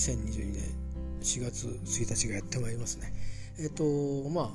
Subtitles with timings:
[0.00, 0.62] 2022年
[1.20, 3.12] 4月1日がやってまいりますね。
[3.58, 3.74] えっ、ー、
[4.24, 4.50] とまあ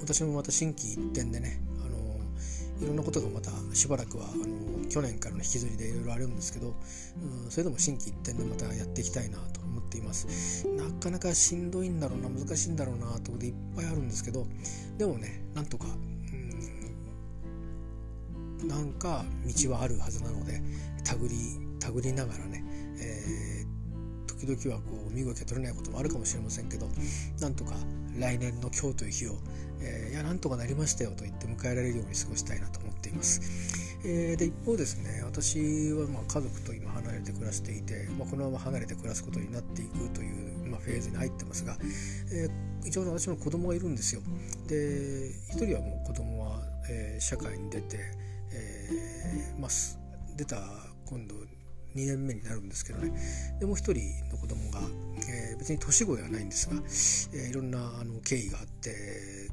[0.00, 14.46] 私もまた心機一転でねあのいろんなことがまたしばらくはあの去年からの引きずりでいろいろあるんですけど、うん、それでも心機一転でまたやっていきたいなと思っていますなかなかしんどいんだろうな難しいんだろうなとこでいっぱいあるんですけど
[14.98, 15.86] でもねなんとか、
[18.62, 19.24] うん、なんか
[19.64, 20.62] 道はあるはずなので
[21.04, 21.36] 手繰り
[21.80, 22.64] 手繰りながらね、
[23.00, 23.61] えー、
[24.46, 26.88] 時々はこう身動きが取れないこともあるかもしれませんけど
[27.40, 27.74] なんとか
[28.18, 29.36] 来年の今日という日を、
[29.80, 33.40] えー、いやなんとかなりましたよと言って迎えられるように過ごしたいなと思っています。
[34.04, 41.76] えー、で一方ですね私はまあ家族と今離れて暮らしていて、まあ、このまま離れて暮らすことになっていくという、まあ、フェーズに入ってますが、
[42.32, 44.22] えー、一応私も子供がいるんですよ。
[44.66, 46.58] で一人はもう子供は、
[46.90, 47.98] えー、社会に出て、
[48.50, 49.70] えーまあ、
[50.36, 50.56] 出た
[51.06, 51.36] 今度
[51.94, 53.12] 2年目になるんですけどね。
[53.60, 54.80] でもう一人の子供が、
[55.28, 56.76] えー、別に年子ではないんですが、
[57.34, 59.50] えー、いろんなあの経緯があって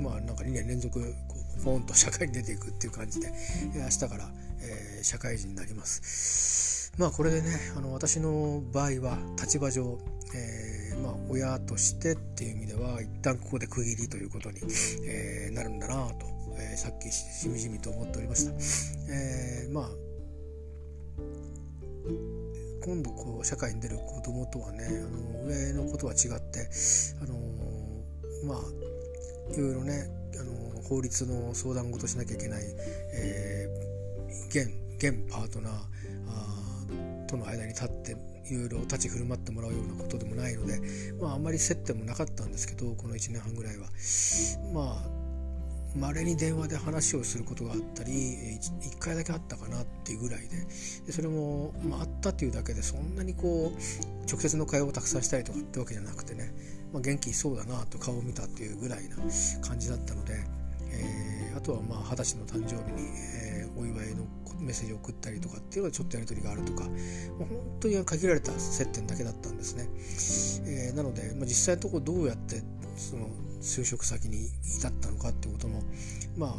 [0.00, 3.32] まあなんか2年連続こうポンと社会に出ていくっていう感じで、
[3.74, 6.92] 明日から、えー、社会人になります。
[6.98, 9.98] まあこれでねあの私の場合は立場上、
[10.34, 14.60] えー、まあ親としてっていう意味では一旦ここで区切りということに、
[15.06, 16.26] えー、なるんだなと、
[16.58, 18.52] えー、さっきしみじみと思っておりました、
[19.12, 19.88] えー、まあ
[22.84, 26.68] 今度こう社会に出る子供とはねあの上のことは違って
[27.20, 27.34] あの
[28.44, 32.62] まあいろいろねあの法律の相談事しなきゃいけない、
[33.14, 35.72] えー、現現パートナー
[36.28, 38.16] あとの間に立って
[38.48, 40.80] いろいろ立ち振る舞ってもらうようなことでもないので、
[41.20, 43.88] まあ、あんまり接点もなかったんですけどこの1年半ぐらいは。
[44.72, 45.15] まあ
[45.96, 50.48] まれに電話で話をすることがあったり 1, 回だけあったかなっていうぐらいで
[51.06, 56.52] でそれも、まあ、あったっていうだけでそんなにこう直接の会話をたくさんしたりとかってわけじゃなくてね、
[56.92, 59.16] まあ、元気そうだなと顔を見たっていうぐらいな
[59.60, 60.34] 感じだったので、
[60.90, 63.08] えー、あとはまあ二十歳の誕生日に、
[63.44, 64.26] えー、お祝いの
[64.60, 66.92] メッセージを送ったりとかっていうのはちょっとやり取りがあるとか、まあ、
[67.48, 69.88] 本当に限られた接点だけだったんですね。
[70.66, 72.62] えー、なので、まあ、実際のところどうやって
[72.96, 73.28] その
[73.60, 74.48] 就職先に
[74.78, 75.32] 至ったのかっ
[76.36, 76.54] まあ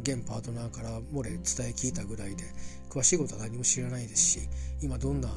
[0.00, 1.42] 現パートナーから漏れ伝え
[1.72, 2.44] 聞いたぐらいで
[2.88, 4.48] 詳しいことは何も知らないですし
[4.82, 5.28] 今どんな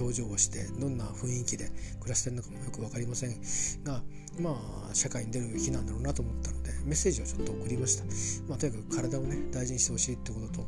[0.00, 1.70] 表情をしてどんな雰囲気で
[2.00, 3.36] 暮らしてるのかもよく分かりません
[3.84, 4.02] が
[4.38, 4.56] ま
[4.90, 8.04] あ社会に出る日なんだろうなと思ったのでメッセージをちょっと送りました、
[8.48, 10.60] まあ、とにかく体をね大事にしてほしいってことと、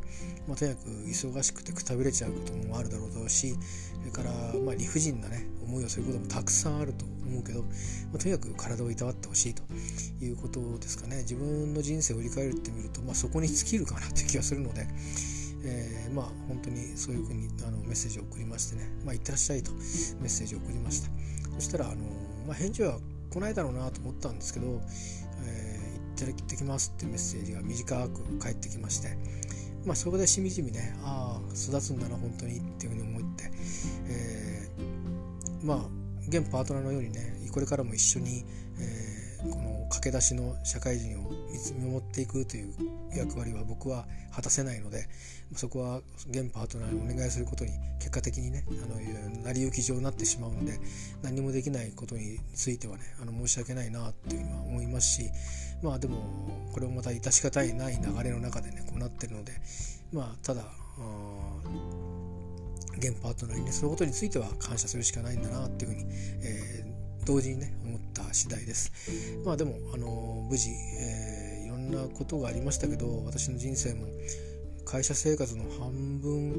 [0.47, 3.55] まあ、とにかく忙しくてくたびれちゃうこともあるだろうし
[3.99, 4.31] それから
[4.61, 7.69] まあ理不尽なね思いをすることもたくさんあると思うけど、ま
[8.15, 9.63] あ、とにかく体をいたわってほしいと
[10.25, 11.19] いうことですかね。
[11.19, 14.87] 自分の人生を振り返ってみると、まあ、そこに尽きるかなという気がするので、
[15.65, 21.11] えー、まあ本当にそういうふうにあのメッセージを送りましてね「まあ、いってらっしゃい」とメッセージを送りました。
[21.55, 22.05] そしたらあの、
[22.47, 22.99] まあ、返事は
[23.31, 24.81] 来ないだろうなと思ったんですけど
[25.45, 29.17] 「えー、行ってきます」ってメッセージが短く返ってきまして
[29.85, 33.51] まあそこでしみじみねああ育つんだな本当にっていうふうに思って、
[34.09, 35.96] えー、まあ
[36.29, 38.45] 現パートナーのようにねこれからも一緒に、
[38.79, 41.31] えー、この駆け出しの社会人を
[41.79, 42.75] 見守っていくという
[43.15, 45.09] 役割は僕は果たせないので
[45.55, 50.79] そこは現パートナーにお願いすることに結果的にねあの成り行き上になってしまうので
[51.23, 55.31] 何もできないことについてはねあの申し訳ないなっていうのは思いますし
[55.83, 59.53] まあでもこれもまた致し方ない流れの中でねこうなってるので
[60.13, 60.65] まあただ
[62.99, 66.05] 現パートナーにねそのことについては感謝するしかないんだなっていうふうに、
[66.43, 68.93] えー、同時にね思った次第です。
[69.45, 74.07] まあでもあの無事、えー、いろんなことがありましたけど私の人生も
[74.85, 76.53] 会社生活の半分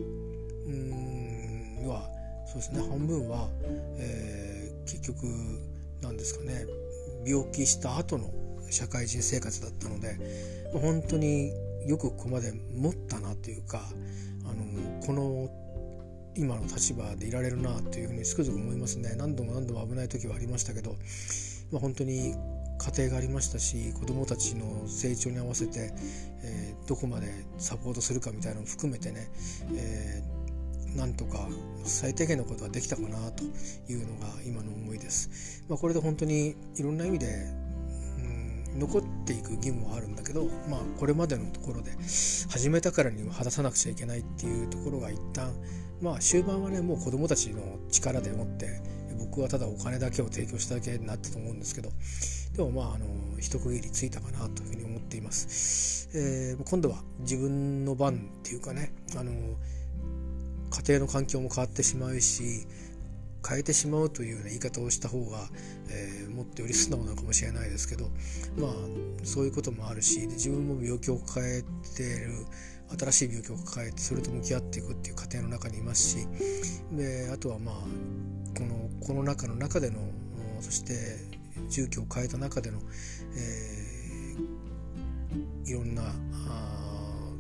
[1.88, 2.10] は
[2.46, 3.50] そうですね半分は、
[3.98, 5.26] えー、結局
[6.02, 6.66] なんですかね
[7.26, 8.32] 病気した後の
[8.70, 10.18] 社会人生活だったので
[10.74, 11.52] 本当に
[11.86, 13.82] よくここまで持ったなというか
[14.44, 15.50] あのこの
[16.38, 20.96] 今の立場でいられるなというふうにつくづく思いますね何度も何度も危ない時はありましたけど、
[21.72, 22.36] まあ、本当に
[22.78, 25.92] 家庭がありましたし子どもたちの成長に合わせて、
[26.44, 29.32] えー、どこまでサポートするかみたいなのも含めてね、
[29.74, 31.48] えー、なんとか
[31.84, 33.44] 最低限のことはできたかなと
[33.92, 35.64] いうのが今の思いです。
[35.68, 37.48] まあ、これで本当にいろんな意味で
[38.78, 41.92] 残っていく義務はあるんだけど、まあ、これまでのところで
[42.50, 45.52] 始めたからには果たさなくちゃいけないっていうところが一旦
[46.02, 47.62] まあ終盤はねもう子どもたちの
[47.92, 48.82] 力でもって
[49.20, 51.90] 僕はただお金だけを提供しただけになったと思うんですけど
[52.56, 53.06] でもまああの
[53.40, 62.68] 一区切りついたかなというふうに思っています、えー、今度は自分の番っていうかねあの家庭の環境も変わってしまうし
[63.48, 65.48] 変えてしまうというような言い方をした方が、
[65.90, 68.10] えー、もっとより素直なのかもしれないですけど
[68.58, 68.72] まあ
[69.24, 71.64] そういうこともあるし自分も病気を抱え
[71.96, 72.46] てる
[72.98, 76.28] 新しい病気を抱えてそれと向き合っていくっていう過程の中にいますし
[76.92, 77.76] であとはまあ
[78.58, 79.98] このコロナ禍の中での
[80.62, 80.94] そして
[81.70, 82.80] 住居を変えた中での、
[83.36, 86.04] えー、いろんな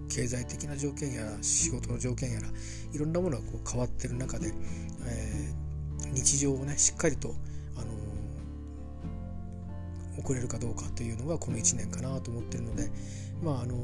[0.09, 2.47] 経済的な条件やら仕事の条件やら
[2.93, 4.51] いろんなものがこう変わってる中で、
[5.05, 7.35] えー、日常をねしっかりと、
[7.75, 12.89] あのー、送れるかどうかというのがこの1年かなと思ってるので
[13.43, 13.75] まああの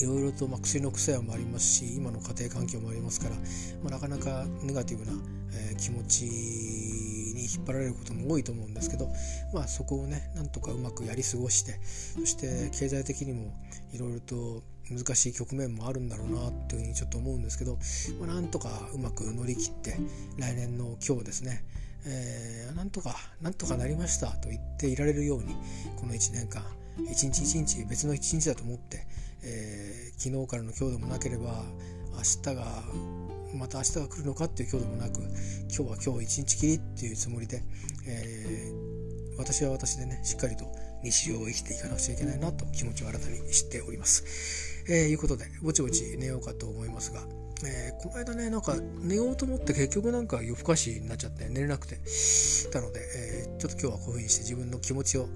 [0.00, 3.34] いろいろとまあ薬の癖もありますし今の家庭環境もありますから、
[3.82, 5.12] まあ、なかなかネガティブな、
[5.52, 9.08] えー、気持ちに引っ張られることも多いと思うんですけど、
[9.52, 11.80] まあ、そこをねなんとかうまくやり過ごして
[12.18, 13.52] そして経済的にも
[13.92, 17.78] いろいろと難しい局面もあるんだろうなというふうにちょっと思うんですけど、
[18.20, 19.96] まあ、なんとかうまく乗り切って
[20.38, 21.64] 来年の今日ですね
[22.06, 25.56] えー、なんとかなんとかなりましたと言っていられるように
[25.96, 26.62] この1年間
[27.10, 29.06] 一日一日別の一日だと思って、
[29.42, 31.64] えー、昨日からの今日でもなければ
[32.12, 32.82] 明日が
[33.54, 35.28] また明日が来るのかっていう今日でもなく今
[35.68, 37.62] 日は今日一日きりっていうつもりで、
[38.06, 40.66] えー、私は私でねしっかりと
[41.02, 44.24] 日常を生きていかなくちゃいけないなと気持ちを新たに知っております。
[44.88, 47.20] えー、いうことでぼちぼち寝ようかと思いますが、
[47.64, 51.98] えー、この間ねなんか寝ようと思って結局なんか夜更かしになっちゃって寝れなくて
[52.72, 55.28] たので、えー、ちょっと今日はこういうふうにして自分の気持ちを、あの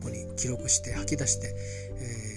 [0.00, 1.54] ここに記録して吐き出して、
[1.96, 2.27] えー、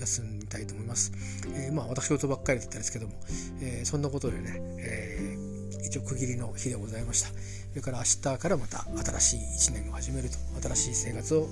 [0.00, 1.12] 休みたいと思います。
[1.54, 3.14] えー、まあ私事ばっかりだったんですけども、
[3.60, 7.28] えー、そんなことでね、えー、一応区切りの日でございました。
[7.28, 8.04] それから明
[8.34, 8.84] 日からまた
[9.20, 9.40] 新しい
[9.72, 10.36] 1年を始めると。
[10.60, 11.48] 新しい生活を、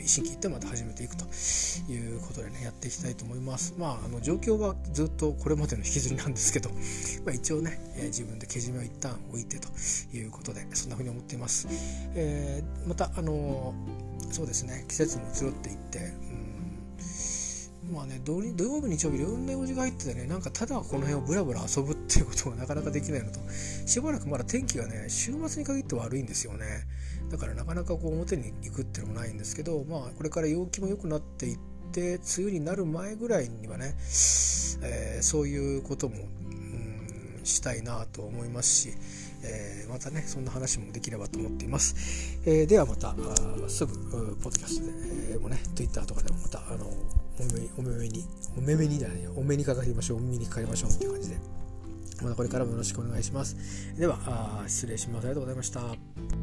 [0.00, 1.24] 一心切ってまた始めていくと。
[1.88, 3.74] いうことでねやっていきたいと思います。
[3.78, 6.70] まああの状況はずっとこれまでの引きずりなんですけど、
[7.24, 9.68] まあ、一応ね、えー、自分でけじめを一旦置いてと。
[10.12, 11.68] いうことでそんなふうに思っています、
[12.14, 13.74] えー、またあの
[14.30, 16.12] そうですね季節も移ろっていって
[17.92, 23.38] まあね土曜日日曜日いろんな用事が入っててねなんかただこの辺をブラブラ遊ぶっていうことがなかなかできないのと
[23.86, 26.86] しばらくまだ天気がね週末に限って悪いんですよね。
[27.30, 31.58] だからなかなかこう表に行くっていうのもないんですけどまあこれから陽気も良くなっていっ
[31.92, 33.94] て梅雨になる前ぐらいにはね、
[34.82, 36.16] えー、そういうことも、
[37.44, 38.92] したいなと思いますし
[39.44, 43.14] えー、またねそんな話もできればと思っています、えー、ではまた
[43.68, 46.86] すぐポッドキャストで、え、もね Twitter とかでもまたあの
[47.38, 48.24] お目お目に
[48.56, 50.18] お目目にじゃないお目にかかりましょう。
[50.18, 51.36] お耳にかかりましょうっていう感じで。
[52.22, 53.56] またこれからもよろしくお願いします。
[53.98, 55.24] では失礼します。
[55.26, 56.41] ありがとうございました。